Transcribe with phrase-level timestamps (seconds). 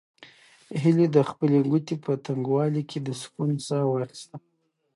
[0.81, 4.35] هیلې د خپلې کوټې په تنګوالي کې د سکون ساه واخیسته.